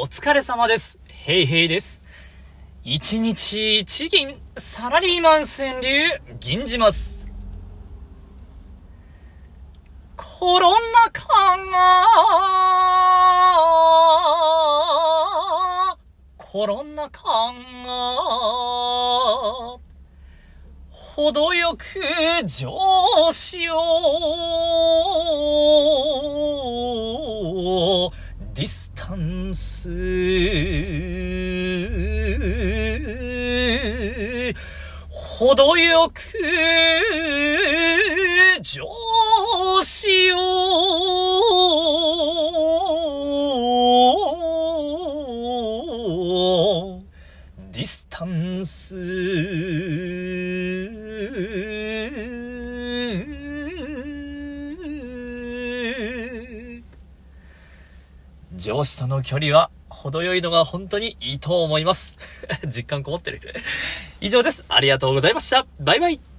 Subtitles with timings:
[0.00, 1.00] お疲れ様です。
[1.08, 2.00] ヘイヘイです。
[2.84, 7.26] 一日一銀、サラリーマン川柳、銀じます。
[10.14, 10.78] コロナ
[11.10, 11.26] 禍
[11.56, 12.06] が、
[16.36, 17.52] コロナ禍が、
[20.92, 21.84] 程よく
[22.46, 22.70] 上
[23.32, 24.87] 司を、
[28.58, 29.88] ディスタンス、
[35.12, 36.20] 程よく
[38.60, 38.84] 上
[39.84, 40.38] 司を、
[47.70, 50.47] ディスタンス。
[58.58, 62.16] 上司との距離は程よいのが本当にいいと思います。
[62.66, 63.40] 実感こもってる。
[64.20, 64.64] 以上です。
[64.68, 65.66] ありがとうございました。
[65.80, 66.37] バイバイ。